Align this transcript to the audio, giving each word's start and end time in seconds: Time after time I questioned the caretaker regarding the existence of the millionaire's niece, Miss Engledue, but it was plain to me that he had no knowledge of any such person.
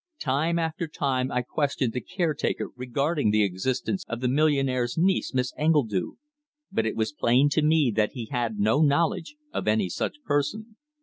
Time 0.19 0.57
after 0.57 0.87
time 0.87 1.31
I 1.31 1.43
questioned 1.43 1.93
the 1.93 2.01
caretaker 2.01 2.71
regarding 2.75 3.29
the 3.29 3.43
existence 3.43 4.03
of 4.07 4.19
the 4.19 4.27
millionaire's 4.27 4.97
niece, 4.97 5.31
Miss 5.31 5.53
Engledue, 5.59 6.15
but 6.71 6.87
it 6.87 6.95
was 6.95 7.13
plain 7.13 7.49
to 7.49 7.61
me 7.61 7.93
that 7.95 8.13
he 8.13 8.25
had 8.31 8.57
no 8.57 8.81
knowledge 8.81 9.35
of 9.53 9.67
any 9.67 9.89
such 9.89 10.23
person. 10.25 10.75